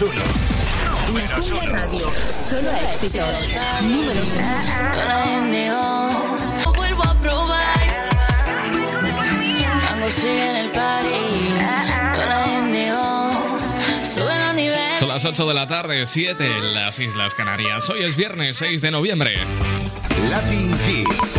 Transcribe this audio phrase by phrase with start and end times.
[0.00, 1.22] números uno.
[1.28, 2.10] La Jungla Radio.
[2.28, 3.48] Solo éxitos.
[3.82, 4.36] Números
[5.44, 6.72] uno.
[6.74, 8.08] Vuelvo a probar.
[9.92, 11.24] Algo sigue en el party.
[14.98, 17.88] Son las 8 de la tarde, 7 en las Islas Canarias.
[17.90, 19.34] Hoy es viernes 6 de noviembre.
[20.30, 21.36] Latin Hits,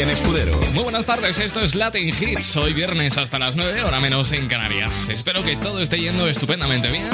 [0.00, 0.58] Cristian Escudero.
[0.72, 2.56] Muy buenas tardes, esto es Latin Hits.
[2.56, 5.10] Hoy viernes hasta las 9, hora menos en Canarias.
[5.10, 7.06] Espero que todo esté yendo estupendamente bien.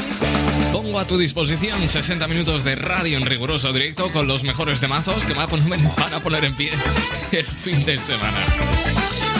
[0.72, 5.26] Pongo a tu disposición 60 minutos de radio en riguroso directo con los mejores temazos
[5.26, 5.48] que van
[6.14, 6.70] a poner en pie
[7.32, 8.38] el fin de semana.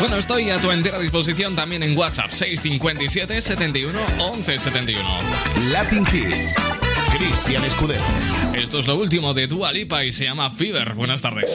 [0.00, 5.08] Bueno, estoy a tu entera disposición también en WhatsApp 657 71 11 71.
[5.70, 6.56] Latin Hits.
[7.16, 8.03] Cristian Escudero.
[8.56, 10.94] Esto es lo último de Dua Lipa y se llama Fever.
[10.94, 11.55] Buenas tardes.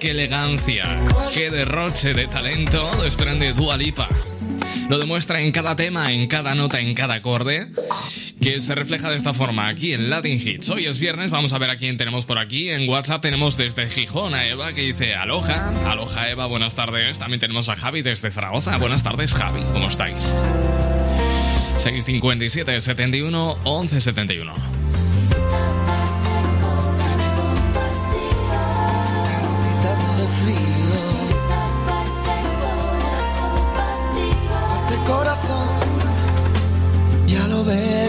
[0.00, 0.86] Qué elegancia,
[1.34, 4.08] qué derroche de talento desprende Dua Lipa.
[4.88, 7.68] Lo demuestra en cada tema, en cada nota, en cada acorde,
[8.40, 10.70] que se refleja de esta forma aquí en Latin Hits.
[10.70, 12.70] Hoy es viernes, vamos a ver a quién tenemos por aquí.
[12.70, 17.18] En WhatsApp tenemos desde Gijón a Eva que dice aloja, aloja Eva, buenas tardes.
[17.18, 18.78] También tenemos a Javi desde Zaragoza.
[18.78, 20.40] Buenas tardes Javi, ¿cómo estáis?
[21.78, 24.79] 657 71 11 71.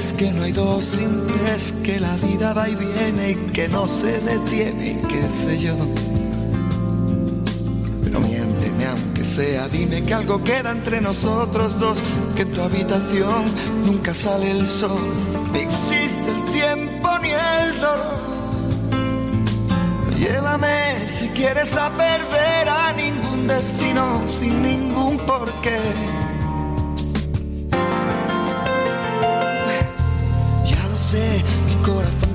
[0.10, 3.88] Que no hay dos sin tres, que la vida va y viene y que no
[3.88, 5.76] se detiene y qué sé yo.
[8.04, 12.02] Pero miénteme aunque sea, dime que algo queda entre nosotros dos,
[12.36, 13.46] que en tu habitación
[13.86, 15.00] nunca sale el sol,
[15.54, 18.22] ni existe el tiempo ni el dolor.
[20.18, 25.78] Llévame si quieres a perder a ningún destino sin ningún porqué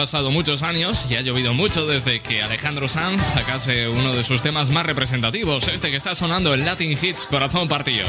[0.00, 4.40] Pasado muchos años y ha llovido mucho desde que Alejandro Sanz sacase uno de sus
[4.40, 8.06] temas más representativos, este que está sonando en Latin Hits Corazón Partido.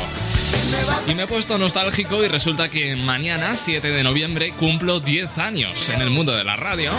[1.05, 5.89] Y me he puesto nostálgico y resulta que mañana, 7 de noviembre, cumplo 10 años
[5.89, 6.93] en el mundo de la radio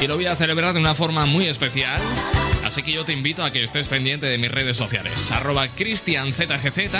[0.00, 2.00] y lo voy a celebrar de una forma muy especial.
[2.64, 6.90] Así que yo te invito a que estés pendiente de mis redes sociales, arroba cristianzgz,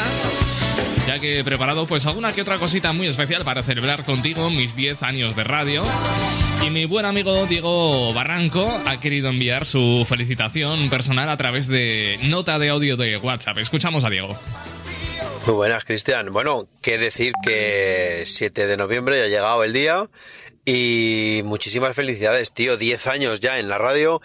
[1.07, 4.77] ya que he preparado pues alguna que otra cosita muy especial para celebrar contigo mis
[4.77, 5.83] 10 años de radio.
[6.67, 12.19] Y mi buen amigo Diego Barranco ha querido enviar su felicitación personal a través de
[12.25, 13.59] nota de audio de WhatsApp.
[13.59, 14.37] Escuchamos a Diego.
[15.47, 16.33] Muy buenas, Cristian.
[16.33, 20.09] Bueno, qué decir que 7 de noviembre ya ha llegado el día
[20.65, 22.77] y muchísimas felicidades, tío.
[22.77, 24.21] 10 años ya en la radio.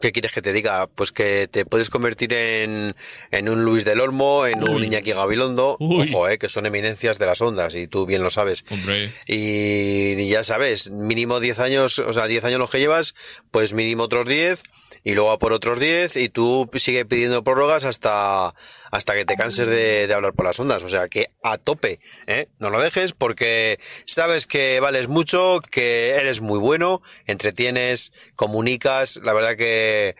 [0.00, 0.86] ¿Qué quieres que te diga?
[0.86, 2.94] Pues que te puedes convertir en,
[3.30, 4.82] en un Luis del Olmo, en un.
[4.82, 6.08] Iñaki Gabilondo, Uy.
[6.12, 8.64] ojo, eh, que son eminencias de las ondas y tú bien lo sabes.
[8.70, 9.12] Hombre.
[9.26, 13.14] Y, y ya sabes, mínimo 10 años, o sea, 10 años los que llevas,
[13.50, 14.62] pues mínimo otros 10
[15.04, 18.54] y luego a por otros 10 y tú sigue pidiendo prórrogas hasta,
[18.90, 20.82] hasta que te canses de, de hablar por las ondas.
[20.82, 22.48] O sea, que a tope, ¿eh?
[22.58, 29.32] No lo dejes porque sabes que vales mucho, que eres muy bueno, entretienes, comunicas, la
[29.32, 30.16] verdad que,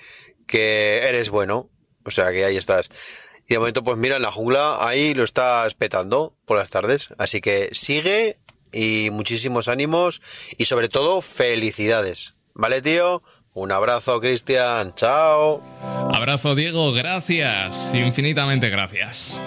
[0.46, 1.70] que eres bueno.
[2.04, 2.88] O sea, que ahí estás.
[3.46, 7.08] Y de momento, pues mira, en la jungla ahí lo estás petando por las tardes.
[7.18, 8.38] Así que sigue
[8.72, 10.22] y muchísimos ánimos
[10.56, 12.34] y sobre todo felicidades.
[12.54, 13.22] ¿Vale, tío?
[13.52, 14.94] Un abrazo, Cristian.
[14.94, 15.60] Chao.
[16.14, 19.40] Abrazo Diego, gracias, infinitamente gracias.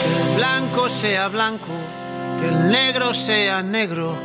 [0.00, 1.72] Que el blanco sea blanco,
[2.40, 4.18] que el negro sea negro,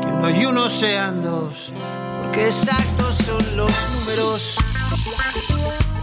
[0.00, 1.74] que no hay uno sean dos,
[2.22, 4.56] porque exactos son los números.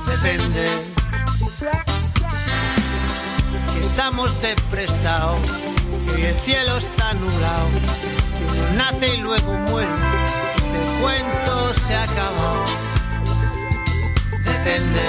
[0.06, 0.68] Depende.
[3.74, 5.40] Que estamos de prestado,
[6.14, 9.90] hoy el cielo está nublado, uno nace y luego muere.
[10.56, 12.66] Este cuento se acaba.
[14.44, 15.02] Depende.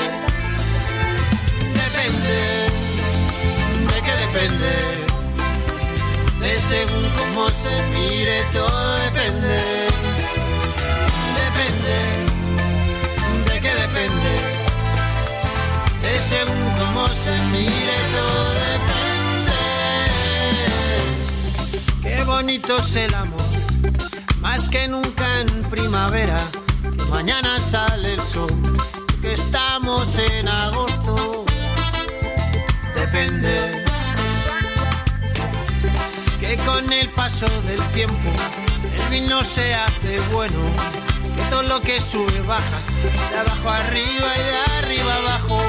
[1.74, 2.38] Depende
[3.90, 4.72] de qué depende,
[6.40, 9.56] de según cómo se mire todo depende.
[11.42, 11.96] Depende.
[13.46, 14.32] ¿De qué depende?
[16.02, 18.91] De según cómo se mire, todo depende.
[22.32, 23.40] Bonito es el amor,
[24.40, 26.40] más que nunca en primavera.
[26.82, 28.50] que mañana sale el sol,
[29.20, 31.44] que estamos en agosto.
[32.94, 33.84] Depende
[36.40, 38.30] que con el paso del tiempo
[38.96, 40.60] el vino se hace bueno,
[41.36, 42.78] que todo lo que sube baja,
[43.30, 45.62] de abajo arriba y de arriba abajo.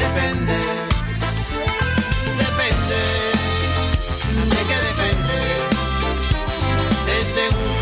[0.00, 0.56] Depende,
[7.36, 7.75] de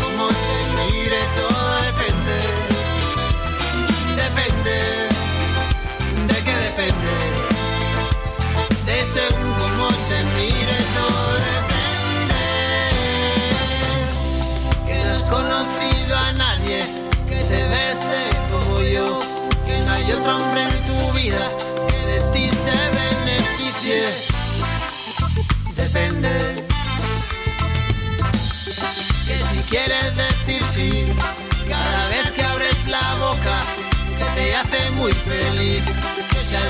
[34.55, 35.83] te hace muy feliz,
[36.29, 36.61] que sea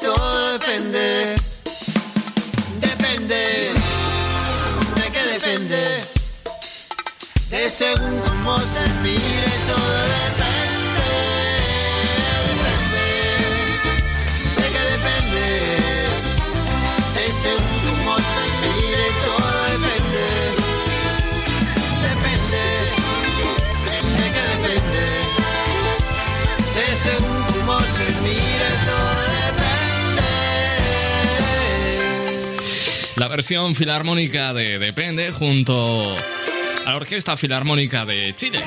[0.00, 1.34] todo depende.
[2.80, 3.72] Depende.
[4.96, 6.00] ¿De qué depende?
[7.50, 8.31] De según
[33.16, 36.16] La versión filarmónica de Depende junto
[36.84, 38.64] a la Orquesta Filarmónica de Chile.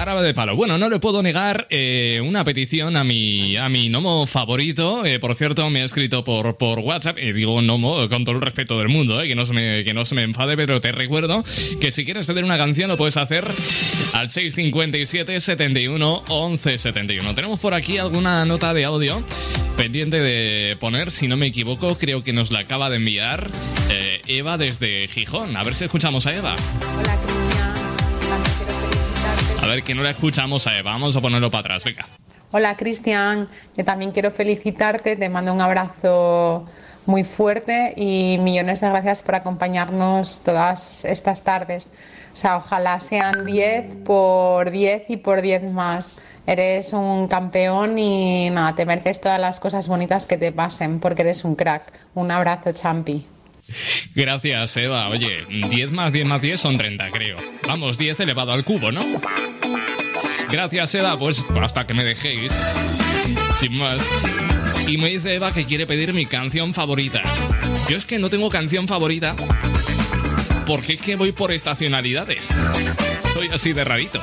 [0.00, 0.56] Jarabe de palo.
[0.56, 5.04] Bueno, no le puedo negar eh, una petición a mi, a mi gnomo favorito.
[5.04, 7.18] Eh, por cierto, me ha escrito por, por WhatsApp.
[7.18, 9.92] Y digo gnomo con todo el respeto del mundo, eh, que, no se me, que
[9.92, 11.44] no se me enfade, pero te recuerdo
[11.82, 13.44] que si quieres pedir una canción lo puedes hacer
[14.14, 17.34] al 657 71 11 71.
[17.34, 19.22] Tenemos por aquí alguna nota de audio
[19.76, 23.48] pendiente de poner, si no me equivoco, creo que nos la acaba de enviar
[23.90, 25.58] eh, Eva desde Gijón.
[25.58, 26.56] A ver si escuchamos a Eva.
[26.98, 27.69] Hola Cristian,
[29.70, 30.68] ver que no la escuchamos.
[30.84, 32.06] Vamos a ponerlo para atrás, venga.
[32.52, 36.66] Hola Cristian, yo también quiero felicitarte, te mando un abrazo
[37.06, 41.90] muy fuerte y millones de gracias por acompañarnos todas estas tardes.
[42.34, 46.16] O sea, ojalá sean 10 por 10 y por 10 más.
[46.46, 51.22] Eres un campeón y nada, te mereces todas las cosas bonitas que te pasen porque
[51.22, 51.92] eres un crack.
[52.14, 53.24] Un abrazo, Champi.
[54.14, 55.08] Gracias, Eva.
[55.08, 57.36] Oye, 10 más 10 más 10 son 30, creo.
[57.66, 59.02] Vamos, 10 elevado al cubo, ¿no?
[60.50, 61.18] Gracias, Eva.
[61.18, 62.52] Pues hasta que me dejéis.
[63.58, 64.06] Sin más.
[64.86, 67.22] Y me dice Eva que quiere pedir mi canción favorita.
[67.88, 69.36] Yo es que no tengo canción favorita
[70.66, 72.48] porque es que voy por estacionalidades.
[73.32, 74.20] Soy así de rarito.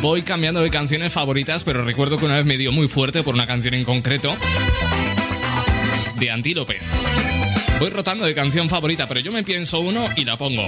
[0.00, 3.34] Voy cambiando de canciones favoritas, pero recuerdo que una vez me dio muy fuerte por
[3.34, 4.34] una canción en concreto
[6.18, 6.84] de Antílopez.
[7.80, 10.66] Voy rotando de canción favorita, pero yo me pienso uno y la pongo.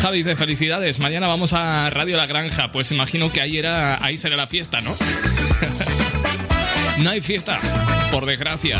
[0.00, 2.70] Javi dice, felicidades, mañana vamos a Radio La Granja.
[2.70, 4.94] Pues imagino que ahí, era, ahí será la fiesta, ¿no?
[6.98, 7.58] no hay fiesta,
[8.10, 8.78] por desgracia.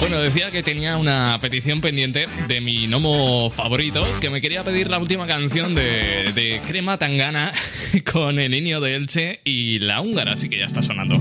[0.00, 4.88] Bueno, decía que tenía una petición pendiente de mi gnomo favorito, que me quería pedir
[4.90, 7.52] la última canción de, de Crema Tangana
[8.12, 11.20] con el niño de Elche y la húngara, así que ya está sonando.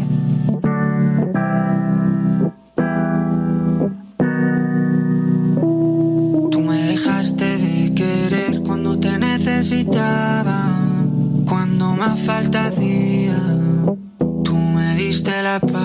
[15.60, 15.85] bye.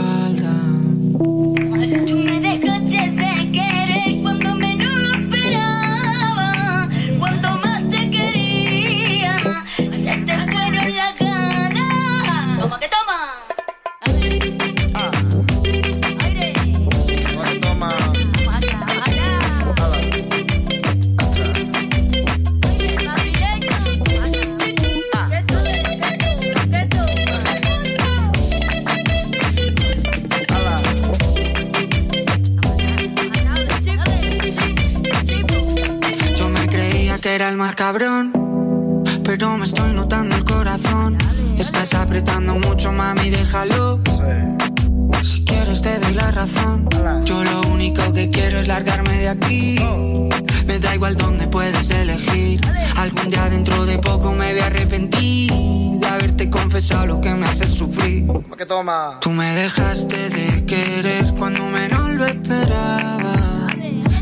[59.20, 63.36] Tú me dejaste de querer cuando menos lo esperaba.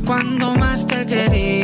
[0.05, 1.58] Cuando más te quería,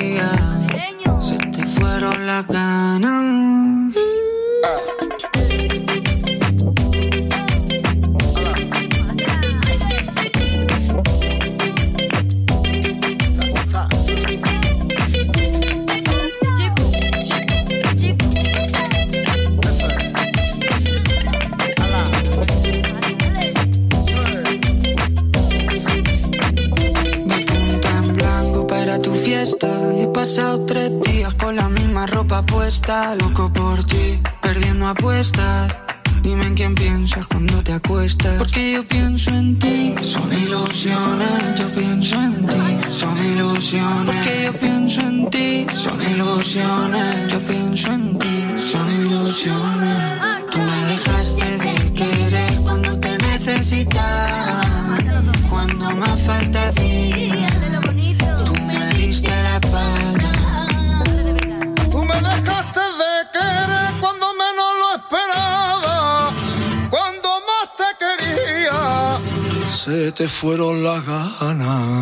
[71.41, 71.94] las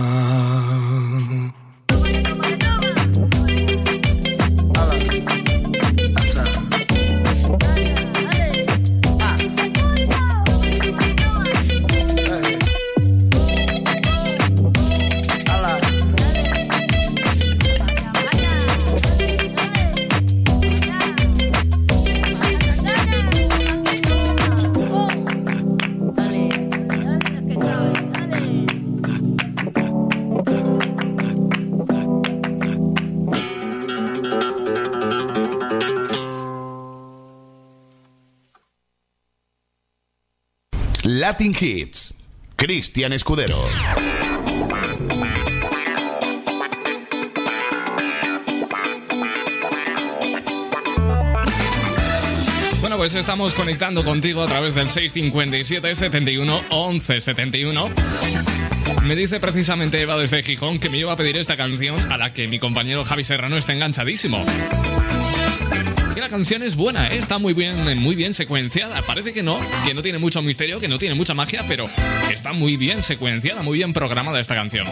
[41.23, 42.17] Latin Hits.
[42.57, 43.57] Cristian Escudero.
[52.81, 57.89] Bueno, pues estamos conectando contigo a través del 657 71 11 71.
[59.05, 62.35] Me dice precisamente Eva desde Gijón que me iba a pedir esta canción a la
[62.35, 64.45] que mi compañero Javi Serrano está enganchadísimo.
[66.33, 67.19] Canción es buena, ¿eh?
[67.19, 69.03] está muy bien, muy bien secuenciada.
[69.03, 71.91] Parece que no, que no tiene mucho misterio, que no tiene mucha magia, pero
[72.33, 74.87] está muy bien secuenciada, muy bien programada esta canción.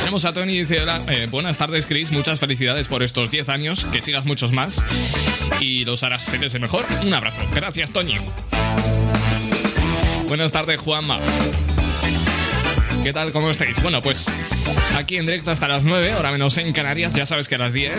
[0.00, 3.48] Tenemos a Tony y dice, hola, eh, buenas tardes Chris, muchas felicidades por estos 10
[3.48, 4.84] años, que sigas muchos más
[5.60, 6.84] y los harás ser mejor.
[7.00, 7.40] Un abrazo.
[7.54, 8.18] Gracias, Toñi.
[10.28, 11.20] Buenas tardes, Juanma.
[13.02, 13.32] ¿Qué tal?
[13.32, 13.80] ¿Cómo estáis?
[13.80, 14.30] Bueno, pues
[14.94, 17.72] aquí en directo hasta las 9, ahora menos en Canarias, ya sabes que a las
[17.72, 17.94] 10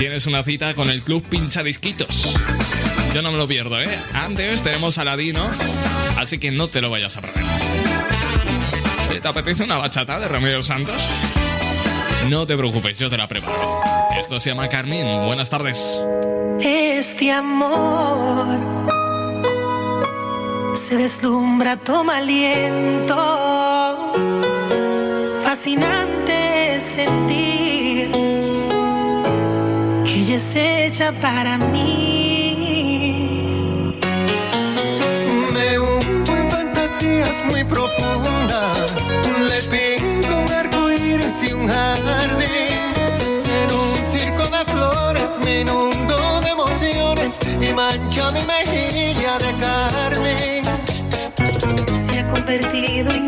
[0.00, 2.34] tienes una cita con el Club Pinchadisquitos.
[3.14, 3.98] Yo no me lo pierdo, ¿eh?
[4.14, 5.46] Antes tenemos a Ladino,
[6.16, 7.44] así que no te lo vayas a perder.
[9.20, 11.06] ¿Te apetece una bachata de Romeo Santos?
[12.30, 13.82] No te preocupes, yo te la preparo.
[14.18, 15.04] Esto se llama Carmín.
[15.26, 16.00] Buenas tardes.
[16.60, 18.58] Este amor
[20.76, 23.16] se deslumbra, toma aliento.
[25.44, 27.69] Fascinante sentir
[30.34, 32.86] es hecha para mí.
[35.52, 38.94] Me hundo en fantasías muy profundas.
[39.38, 42.48] Le pinto un arco iris y un jardín.
[43.60, 50.64] En un circo de flores me inundo de emociones y mancho mi mejilla de carmín.
[51.96, 53.19] Se ha convertido en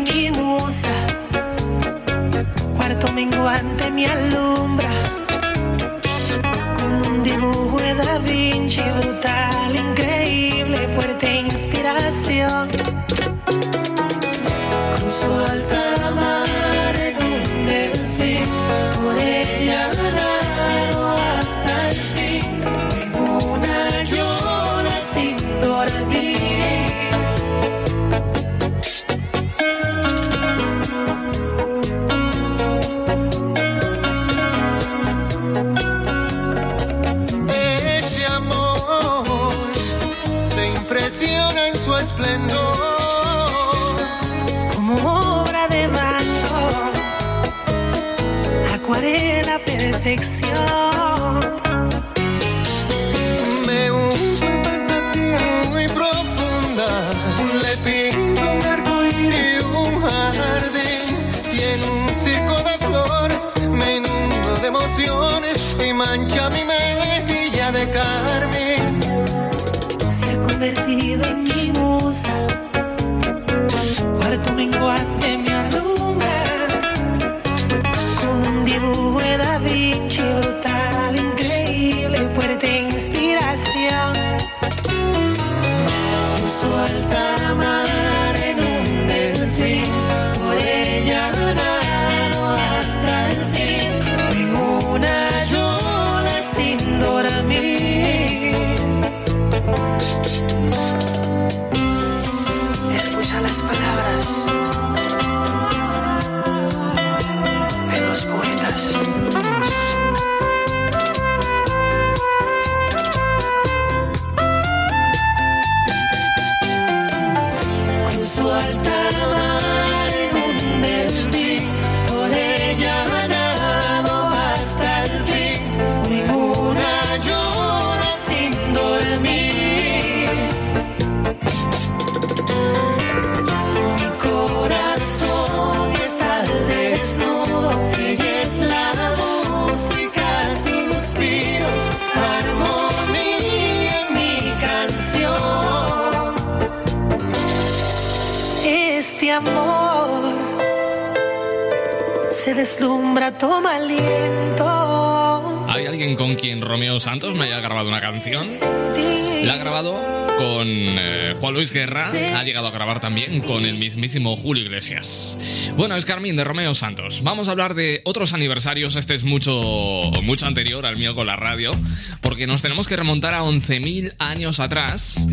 [164.11, 165.71] Julio Iglesias.
[165.77, 167.21] Bueno, es Carmín de Romeo Santos.
[167.23, 171.37] Vamos a hablar de otros aniversarios, este es mucho, mucho anterior al mío con la
[171.37, 171.71] radio,
[172.19, 175.25] porque nos tenemos que remontar a 11.000 años atrás,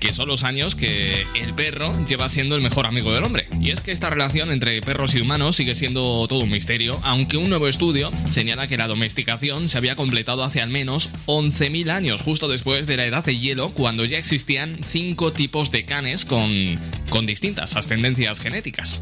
[0.00, 3.46] que son los años que el perro lleva siendo el mejor amigo del hombre.
[3.60, 7.36] Y es que esta relación entre perros y humanos sigue siendo todo un misterio, aunque
[7.36, 12.22] un nuevo estudio señala que la domesticación se había completado hace al menos 11.000 años,
[12.22, 16.78] justo después de la edad de hielo, cuando ya existían cinco tipos de canes con,
[17.10, 19.00] con distintas ascendencias genéticas.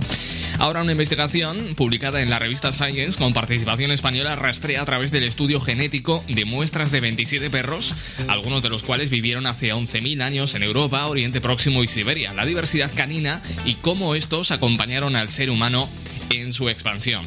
[0.59, 5.25] Ahora una investigación publicada en la revista Science con participación española rastrea a través del
[5.25, 7.95] estudio genético de muestras de 27 perros,
[8.29, 12.47] algunos de los cuales vivieron hace 11.000 años en Europa, Oriente Próximo y Siberia, la
[12.47, 15.90] diversidad canina y cómo estos acompañaron al ser humano
[16.31, 17.25] en su expansión.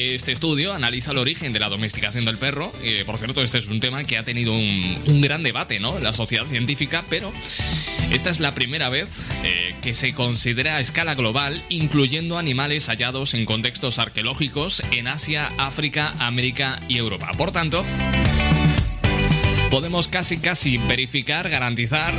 [0.00, 2.72] Este estudio analiza el origen de la domesticación del perro.
[2.84, 5.98] Eh, por cierto, este es un tema que ha tenido un, gran debate ¿no?
[5.98, 7.32] en la sociedad científica, pero
[8.12, 13.34] esta es la primera vez eh, que se considera a escala global, incluyendo animales hallados
[13.34, 17.32] en contextos arqueológicos en Asia, África, América y Europa.
[17.36, 17.84] Por tanto,
[19.68, 22.14] podemos casi casi verificar, garantizar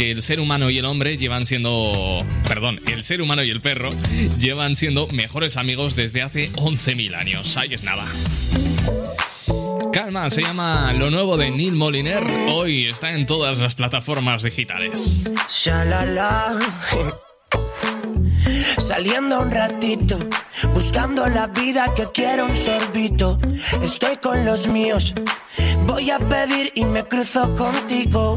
[0.00, 3.60] que el ser humano y el hombre llevan siendo, perdón, el ser humano y el
[3.60, 3.90] perro
[4.38, 7.58] llevan siendo mejores amigos desde hace 11.000 años.
[7.58, 8.06] Ahí es nada.
[9.92, 12.24] Calma, se llama Lo Nuevo de Neil Moliner.
[12.48, 15.30] Hoy está en todas las plataformas digitales.
[15.50, 16.58] Shalala.
[18.78, 20.18] Saliendo un ratito,
[20.74, 23.38] buscando la vida que quiero un sorbito.
[23.82, 25.14] Estoy con los míos,
[25.86, 28.34] voy a pedir y me cruzo contigo.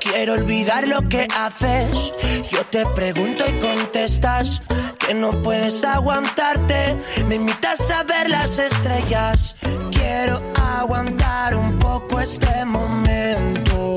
[0.00, 2.12] Quiero olvidar lo que haces.
[2.50, 4.62] Yo te pregunto y contestas
[4.98, 6.96] que no puedes aguantarte.
[7.26, 9.56] Me invitas a ver las estrellas.
[9.90, 13.96] Quiero aguantar un poco este momento.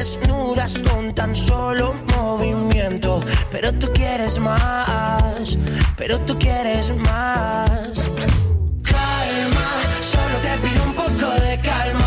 [0.00, 3.22] Desnudas con tan solo movimiento.
[3.50, 5.58] Pero tú quieres más,
[5.94, 8.08] pero tú quieres más.
[8.82, 9.68] Calma,
[10.00, 11.99] solo te pido un poco de calma.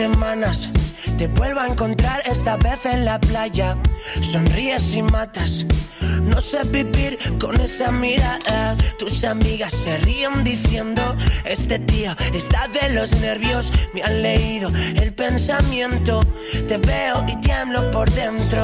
[0.00, 0.70] Semanas.
[1.18, 3.76] Te vuelvo a encontrar esta vez en la playa.
[4.22, 5.66] Sonríes y matas.
[6.22, 8.76] No sé vivir con esa mirada.
[8.98, 11.02] Tus amigas se ríen diciendo:
[11.44, 13.72] Este tío está de los nervios.
[13.92, 14.70] Me han leído
[15.02, 16.20] el pensamiento.
[16.66, 18.62] Te veo y tiemblo por dentro.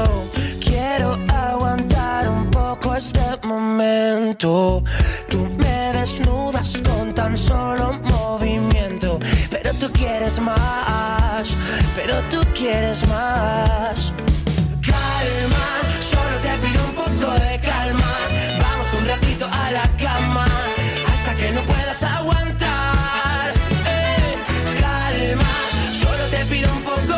[0.58, 1.85] Quiero aguantar
[2.28, 4.82] un poco este momento.
[5.28, 9.18] Tú me desnudas con tan solo movimiento.
[9.50, 11.56] Pero tú quieres más.
[11.94, 14.12] Pero tú quieres más.
[14.82, 15.66] Calma,
[16.00, 18.12] solo te pido un poco de calma.
[18.60, 19.70] Vamos un ratito a
[21.62, 23.52] puedas aguantar.
[23.86, 24.36] Eh,
[24.80, 25.52] calma,
[25.92, 27.15] solo te pido un poco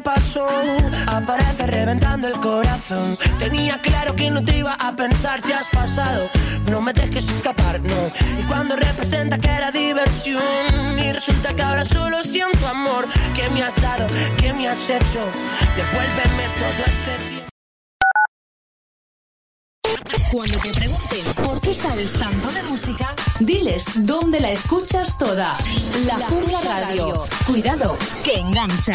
[0.00, 0.46] pasó,
[1.06, 3.16] aparece reventando el corazón.
[3.38, 6.28] Tenía claro que no te iba a pensar, te has pasado.
[6.70, 8.10] No me dejes escapar, no.
[8.38, 10.42] Y cuando representa que era diversión,
[10.98, 13.06] y resulta que ahora solo siento amor.
[13.34, 14.06] ¿Qué me has dado?
[14.36, 15.24] ¿Qué me has hecho?
[15.76, 17.48] Devuélveme todo este tiempo.
[20.30, 25.56] Cuando te pregunten por qué sabes tanto de música, diles dónde la escuchas toda.
[26.04, 27.24] La Jungla Radio.
[27.46, 28.94] Cuidado, que engancha.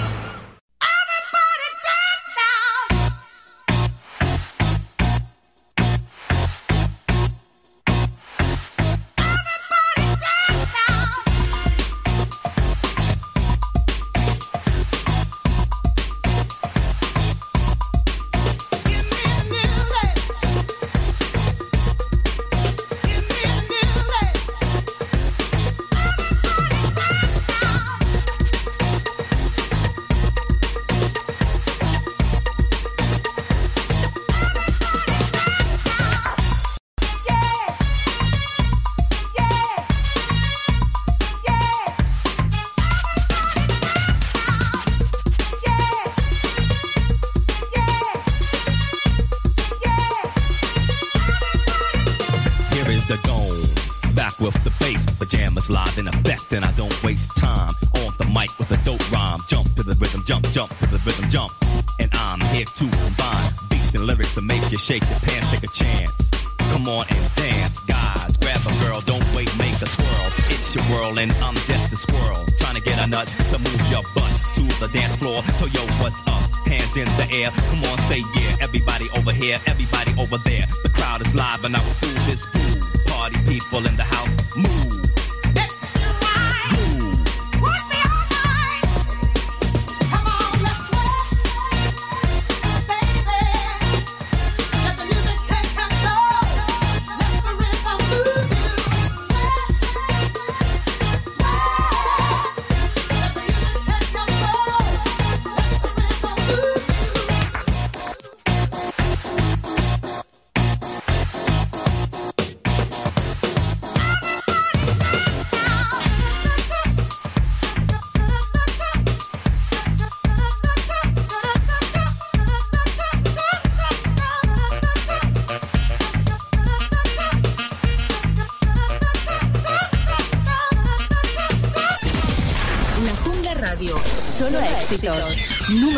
[77.41, 78.55] Air, come on, say yeah.
[78.61, 80.65] Everybody over here, everybody over there.
[80.83, 83.05] The crowd is live, and I will do this groove.
[83.07, 84.29] Party people in the house,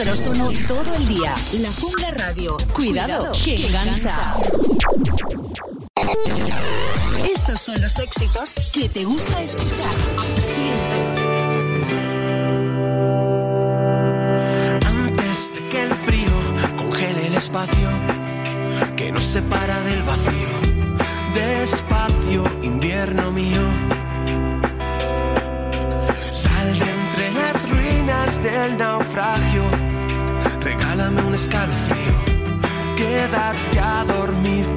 [0.04, 1.34] Números uno todo el día.
[1.62, 2.58] La Jungla Radio.
[2.74, 4.36] Cuidado, que engancha.
[7.24, 9.96] Estos son los éxitos que te gusta escuchar.
[10.39, 11.24] Siempre.
[14.86, 17.89] Antes de que el frío congele el espacio
[18.98, 20.50] que nos separa del vacío.
[21.34, 24.03] Despacio, invierno mío.
[31.34, 32.13] Un escalofrío.
[32.96, 34.73] Quédate a dormir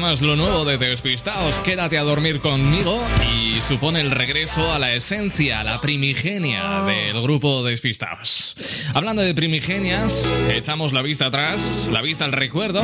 [0.00, 1.58] Tema es lo nuevo de Despistados.
[1.58, 7.20] Quédate a dormir conmigo y supone el regreso a la esencia, a la primigenia del
[7.20, 8.54] grupo Despistados.
[8.94, 12.82] Hablando de primigenias, echamos la vista atrás, la vista al recuerdo.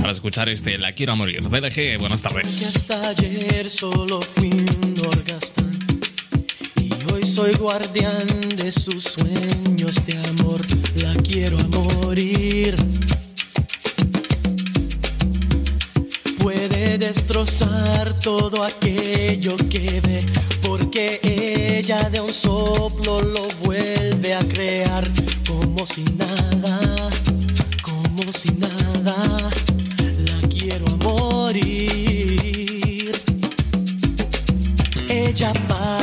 [0.00, 1.42] Para escuchar este La Quiero a Morir.
[1.48, 2.62] DLG, buenas tardes.
[17.02, 20.24] Destrozar todo aquello que ve,
[20.62, 25.02] porque ella de un soplo lo vuelve a crear
[25.44, 27.10] como si nada,
[27.82, 29.50] como si nada.
[30.26, 33.10] La quiero a morir.
[35.08, 36.01] Ella para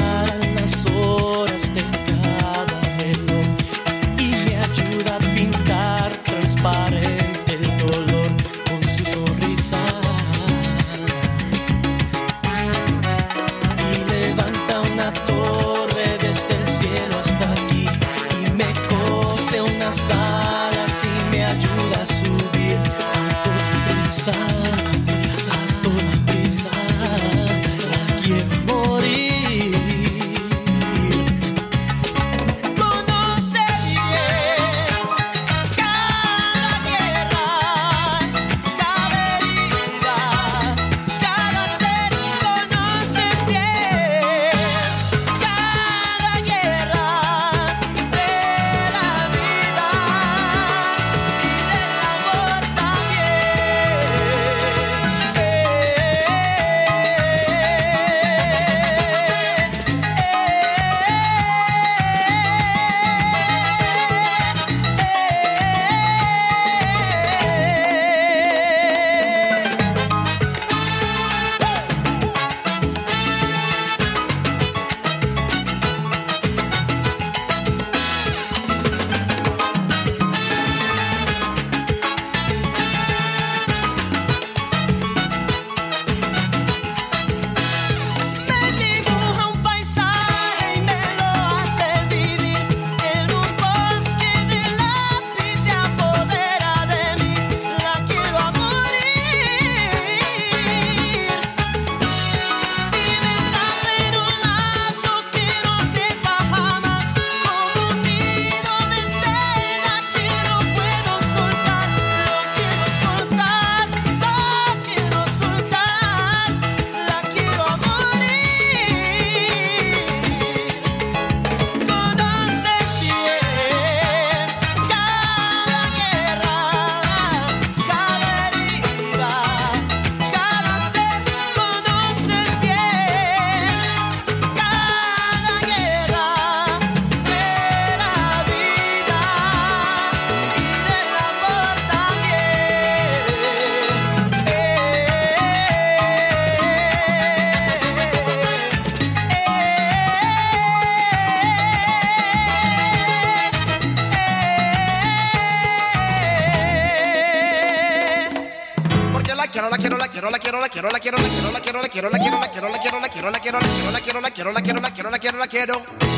[165.50, 166.09] Makedo.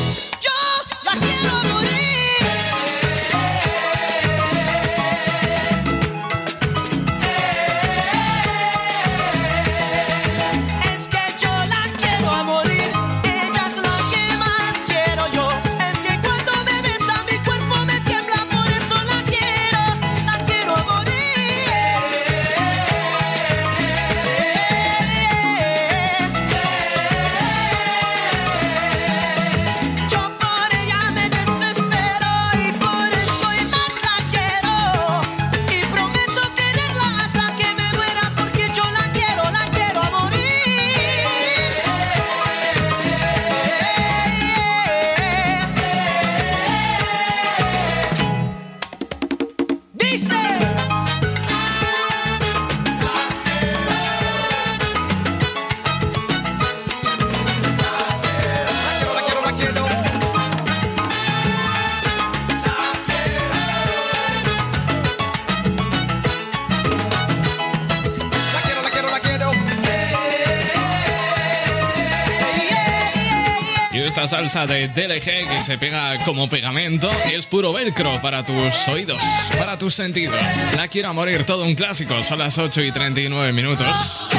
[74.23, 78.87] esta salsa de DLG que se pega como pegamento y es puro velcro para tus
[78.87, 79.19] oídos,
[79.57, 80.39] para tus sentidos.
[80.75, 84.29] La quiero a morir, todo un clásico, son las 8 y 39 minutos.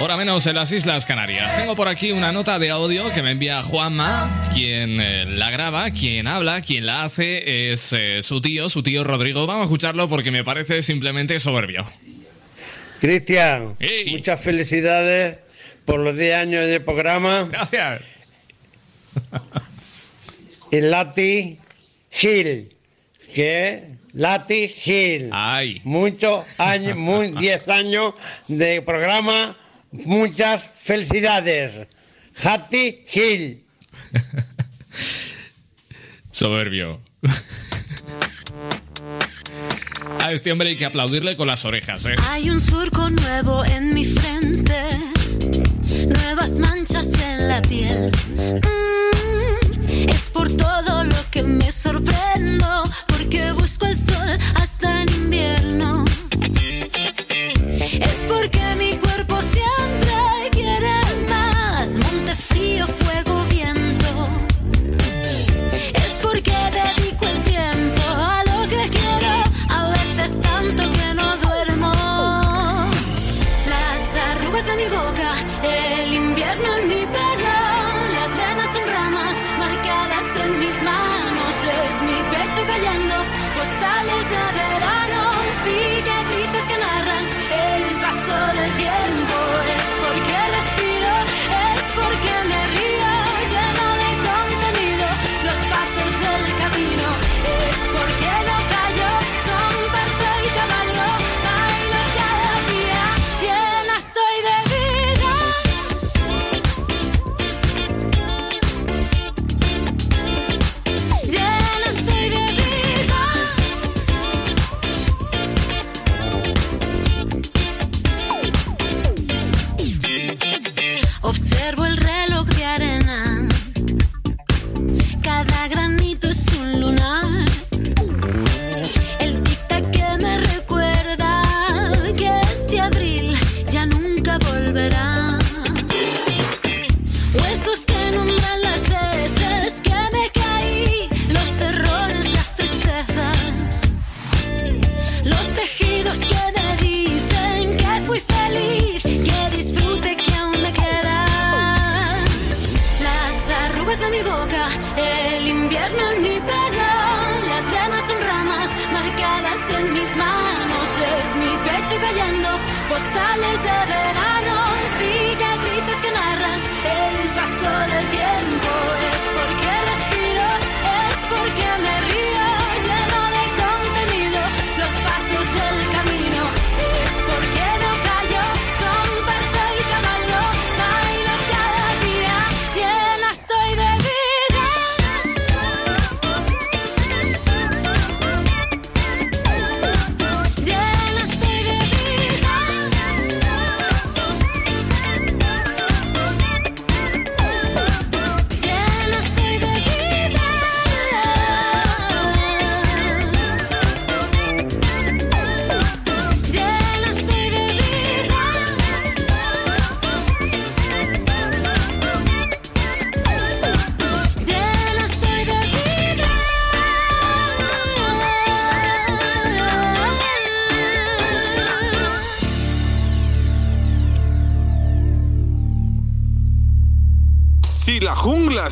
[0.00, 1.54] Hora menos en las Islas Canarias.
[1.54, 5.90] Tengo por aquí una nota de audio que me envía Juanma, quien eh, la graba,
[5.90, 9.46] quien habla, quien la hace es eh, su tío, su tío Rodrigo.
[9.46, 11.86] Vamos a escucharlo porque me parece simplemente soberbio.
[13.00, 13.76] Cristian,
[14.06, 15.41] muchas felicidades
[15.84, 17.48] por los 10 años de programa.
[17.50, 18.02] Gracias.
[20.72, 21.58] Y Lati
[22.10, 22.74] Gil,
[23.34, 25.28] que Lati Gil.
[25.30, 25.82] Ay.
[25.84, 26.96] Muchos años,
[27.38, 28.14] 10 años
[28.48, 29.54] de programa,
[29.90, 31.86] muchas felicidades.
[32.42, 33.62] Hati Gil.
[36.30, 37.02] Soberbio.
[40.22, 42.14] A este hombre hay que aplaudirle con las orejas, ¿eh?
[42.30, 45.11] Hay un surco nuevo en mi frente
[46.06, 48.10] nuevas manchas en la piel.
[48.36, 56.04] Mm, es por todo lo que me sorprendo, porque busco el sol hasta en invierno.
[58.00, 59.51] Es porque mi cuerpo se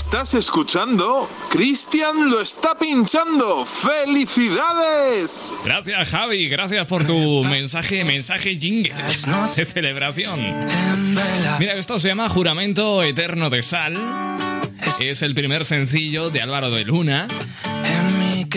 [0.01, 3.67] estás escuchando, Cristian lo está pinchando.
[3.67, 5.53] ¡Felicidades!
[5.63, 6.49] Gracias, Javi.
[6.49, 8.95] Gracias por tu mensaje, mensaje jingle
[9.55, 10.41] de celebración.
[11.59, 13.93] Mira, esto se llama Juramento Eterno de Sal.
[14.99, 17.29] Es el primer sencillo de Álvaro de Luna.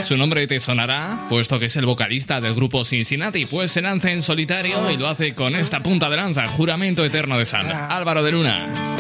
[0.01, 4.11] Su nombre te sonará, puesto que es el vocalista del grupo Cincinnati, pues se lanza
[4.11, 7.69] en solitario y lo hace con esta punta de lanza, Juramento Eterno de Sal.
[7.69, 8.92] Álvaro de Luna.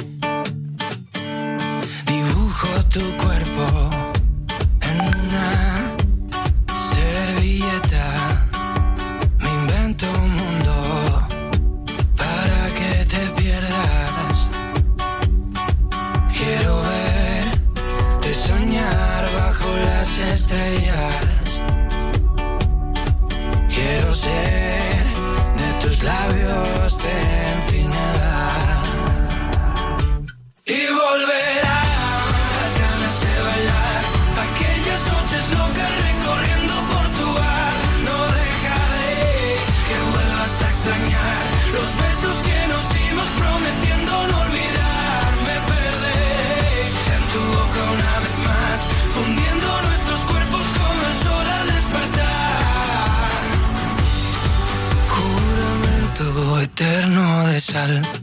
[57.73, 58.22] Sal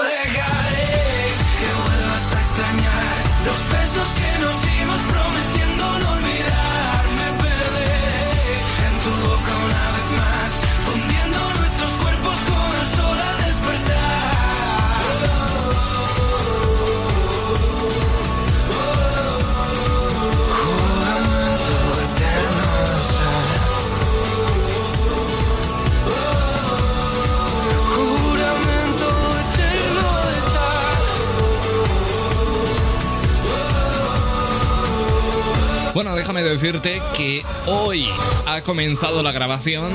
[35.93, 38.05] Bueno, déjame decirte que hoy
[38.47, 39.91] ha comenzado la grabación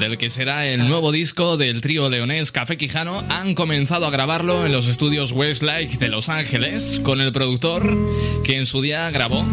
[0.00, 3.22] del que será el nuevo disco del trío leonés Café Quijano.
[3.28, 7.96] Han comenzado a grabarlo en los estudios Westlake de Los Ángeles con el productor
[8.44, 9.44] que en su día grabó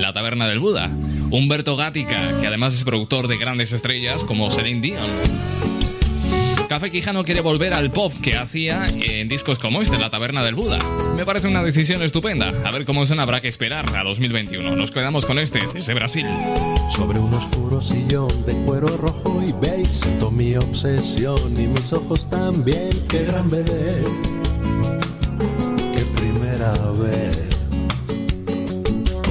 [0.00, 0.90] La Taberna del Buda,
[1.30, 5.75] Humberto Gatica, que además es productor de grandes estrellas como Celine Dion.
[6.68, 10.56] Café Quijano quiere volver al pop que hacía en discos como este, La Taberna del
[10.56, 10.78] Buda.
[11.16, 12.52] Me parece una decisión estupenda.
[12.64, 14.74] A ver cómo suena, habrá que esperar a 2021.
[14.74, 16.26] Nos quedamos con este, desde Brasil.
[16.90, 22.28] Sobre un oscuro sillón de cuero rojo y beige Siento mi obsesión y mis ojos
[22.28, 24.02] también Qué gran bebé
[25.94, 27.55] Qué primera vez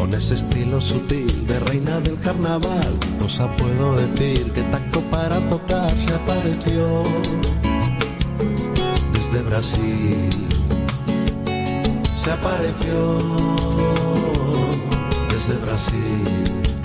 [0.05, 5.91] Con ese estilo sutil de reina del carnaval Cosa puedo decir que tacto para tocar
[5.99, 7.01] se apareció.
[9.13, 10.47] Desde Brasil
[12.15, 13.17] Se apareció.
[15.31, 16.84] Desde Brasil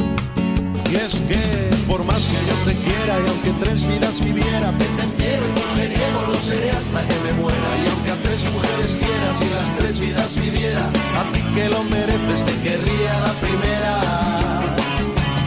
[0.91, 5.43] y es que, por más que yo te quiera y aunque tres vidas viviera, pendenciero
[5.47, 7.71] y mujeriego lo seré hasta que me muera.
[7.79, 11.85] Y aunque a tres mujeres quieras y las tres vidas viviera, a ti que lo
[11.85, 13.95] mereces te querría la primera.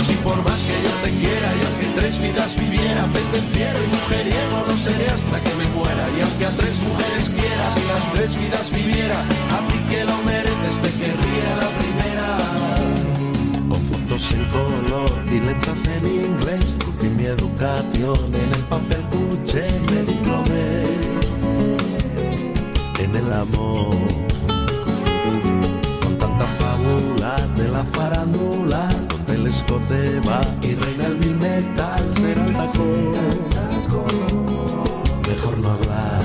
[0.08, 4.58] Si por más que yo te quiera y aunque tres vidas viviera, pendenciero y mujeriego
[4.68, 6.08] lo seré hasta que me muera.
[6.16, 10.18] Y aunque a tres mujeres quieras y las tres vidas viviera, a ti que lo
[10.24, 12.53] mereces te querría la primera
[14.14, 20.04] con en color y letras en inglés, curtí mi educación en el papel cuché, me
[20.04, 20.84] diplomé
[23.00, 23.96] en el amor.
[26.04, 32.04] Con tanta fábula de la farándula, donde el escote va y reina el mil metal,
[32.16, 33.14] será el tacón.
[35.28, 36.24] Mejor no hablar,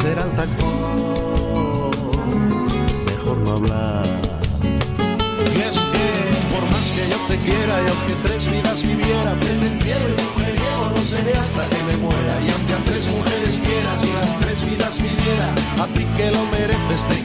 [0.00, 1.90] será el tacón.
[3.06, 4.31] Mejor no hablar.
[6.70, 11.34] Más que yo te quiera y aunque tres vidas viviera, pendenciero y mujeriego no seré
[11.34, 12.34] hasta que me muera.
[12.46, 15.48] Y aunque a tres mujeres quieras y las tres vidas viviera,
[15.82, 17.21] a ti que lo mereces te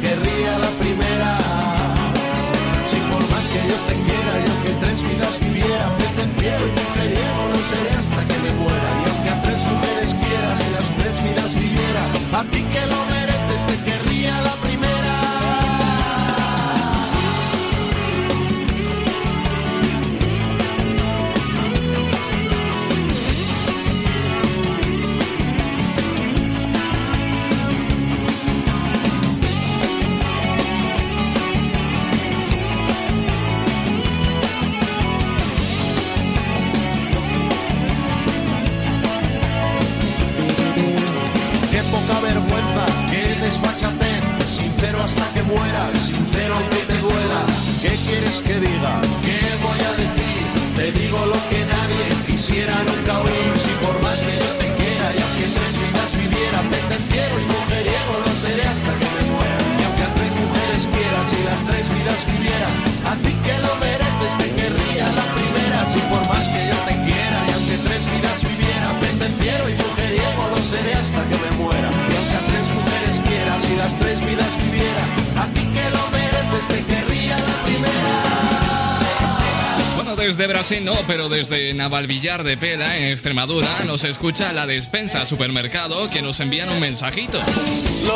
[80.68, 86.22] Brasil no, pero desde Navalvillar de Pela, en Extremadura, nos escucha la despensa supermercado que
[86.22, 87.40] nos envían un mensajito.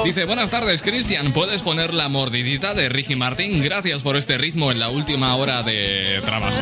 [0.03, 3.63] Dice, buenas tardes, Cristian, ¿puedes poner la mordidita de Ricky Martin?
[3.63, 6.59] Gracias por este ritmo en la última hora de trabajo.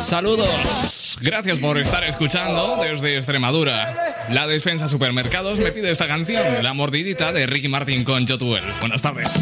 [0.00, 1.16] Saludos.
[1.20, 4.26] Gracias por estar escuchando desde Extremadura.
[4.30, 8.64] La despensa supermercados me pide esta canción, La mordidita de Ricky Martin con Jotuel.
[8.80, 9.32] Buenas tardes.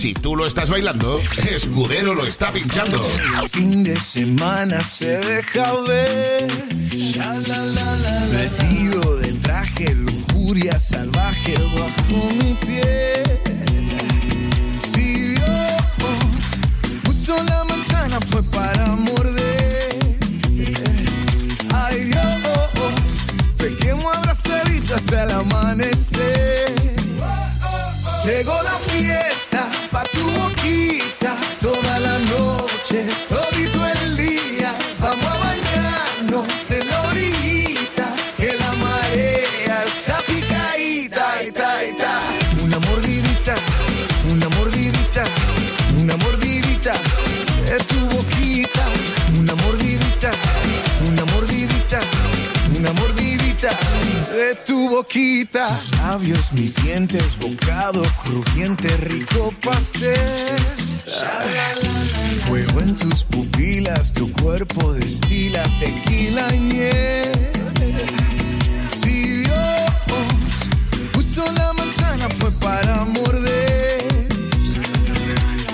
[0.00, 2.98] Si tú lo estás bailando, Escudero lo está pinchando.
[3.50, 6.46] Fin de semana se deja ver.
[8.32, 13.40] Vestido de traje, lujuria salvaje bajo mi piel.
[14.90, 15.82] Si Dios
[17.04, 19.98] puso la manzana fue para morder.
[21.74, 22.24] Ay Dios,
[23.58, 26.72] pequemos abrazadito hasta el amanecer.
[28.24, 28.99] Llegó la fiesta
[55.10, 55.66] boquita.
[55.66, 60.58] Tus labios, mis dientes, bocado crujiente, rico pastel.
[62.46, 67.32] Fuego en tus pupilas, tu cuerpo destila tequila y miel.
[69.02, 69.90] Si Dios
[71.12, 74.04] puso la manzana fue para morder.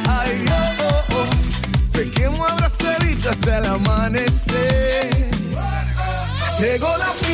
[0.08, 1.54] Ay Dios,
[1.92, 5.30] pequemos abrazadito hasta el amanecer.
[6.58, 7.25] Llegó la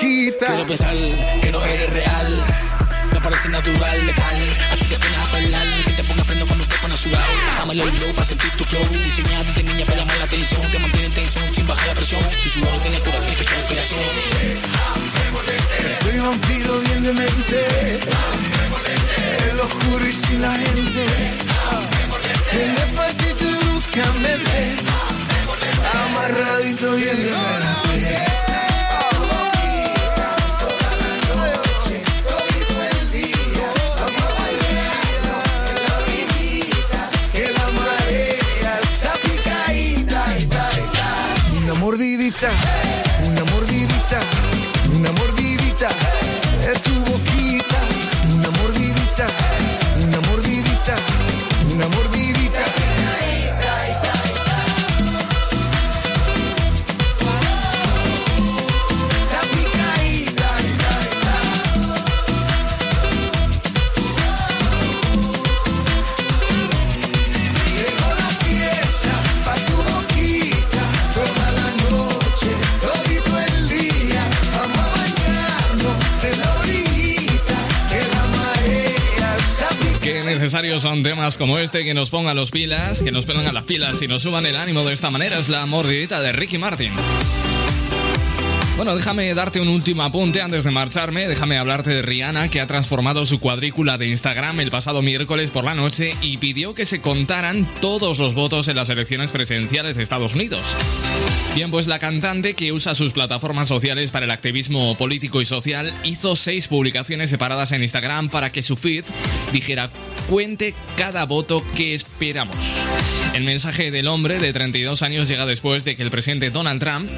[0.00, 0.94] Quiero pensar
[1.40, 2.44] que no eres real.
[3.12, 4.56] Me parece natural, letal.
[4.72, 5.66] Así que pones a bailar.
[5.86, 7.24] Que te ponga freno cuando te pones sudado.
[7.58, 8.86] Dámelo el flow para sentir tu flow.
[9.04, 10.62] Diseñado de niña para llamar la atención.
[10.70, 12.22] Te mantiene en tensión sin bajar la presión.
[12.42, 14.00] Tu sudor tiene cura, tiene fecha de inspiración.
[16.02, 18.57] Soy vampiro bien de mente.
[81.36, 84.46] Como este que nos pongan los pilas, que nos pongan las pilas y nos suban
[84.46, 85.38] el ánimo de esta manera.
[85.38, 86.92] Es la mordidita de Ricky Martin.
[88.76, 91.26] Bueno, déjame darte un último apunte antes de marcharme.
[91.26, 95.64] Déjame hablarte de Rihanna, que ha transformado su cuadrícula de Instagram el pasado miércoles por
[95.64, 100.04] la noche y pidió que se contaran todos los votos en las elecciones presidenciales de
[100.04, 100.62] Estados Unidos.
[101.54, 105.92] Bien, pues la cantante que usa sus plataformas sociales para el activismo político y social
[106.04, 109.04] hizo seis publicaciones separadas en Instagram para que su feed
[109.52, 109.90] dijera
[110.28, 112.56] cuente cada voto que esperamos.
[113.34, 117.10] El mensaje del hombre de 32 años llega después de que el presidente Donald Trump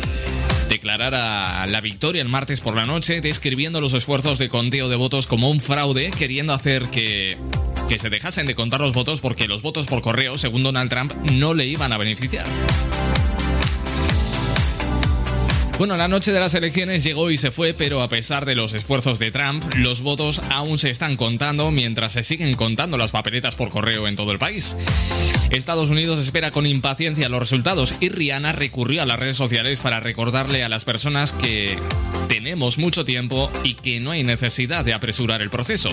[0.70, 5.26] declarara la victoria el martes por la noche, describiendo los esfuerzos de conteo de votos
[5.26, 7.36] como un fraude, queriendo hacer que
[7.90, 11.12] que se dejasen de contar los votos porque los votos por correo, según Donald Trump,
[11.32, 12.46] no le iban a beneficiar.
[15.80, 18.74] Bueno, la noche de las elecciones llegó y se fue, pero a pesar de los
[18.74, 23.56] esfuerzos de Trump, los votos aún se están contando mientras se siguen contando las papeletas
[23.56, 24.76] por correo en todo el país.
[25.48, 30.00] Estados Unidos espera con impaciencia los resultados y Rihanna recurrió a las redes sociales para
[30.00, 31.78] recordarle a las personas que
[32.30, 35.90] tenemos mucho tiempo y que no hay necesidad de apresurar el proceso.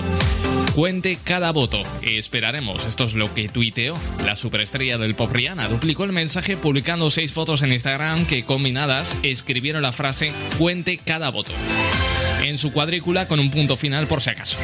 [0.72, 1.82] Cuente cada voto.
[2.02, 2.86] Esperaremos.
[2.86, 5.66] Esto es lo que tuiteó la superestrella del pop Rihanna.
[5.66, 11.30] Duplicó el mensaje publicando seis fotos en Instagram que combinadas escribieron la frase cuente cada
[11.32, 11.52] voto
[12.42, 14.58] en su cuadrícula con un punto final por si acaso.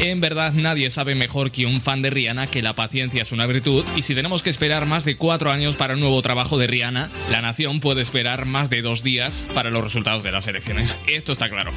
[0.00, 3.46] En verdad nadie sabe mejor que un fan de Rihanna que la paciencia es una
[3.46, 6.66] virtud y si tenemos que esperar más de cuatro años para un nuevo trabajo de
[6.66, 10.98] Rihanna, la nación puede esperar más de dos días para los resultados de las elecciones.
[11.06, 11.72] Esto está claro.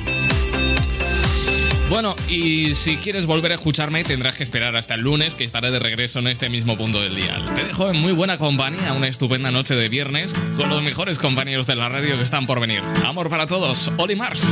[1.90, 5.72] Bueno, y si quieres volver a escucharme, tendrás que esperar hasta el lunes, que estaré
[5.72, 7.44] de regreso en este mismo punto del día.
[7.56, 11.66] Te dejo en muy buena compañía, una estupenda noche de viernes, con los mejores compañeros
[11.66, 12.84] de la radio que están por venir.
[13.04, 14.48] Amor para todos, Oli Mars.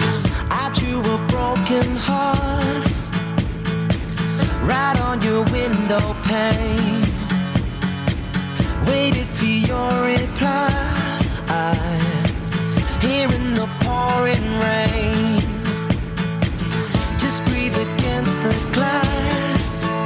[17.28, 19.98] Just breathe against the glass.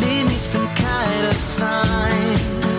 [0.00, 2.69] Leave me some kind of sign.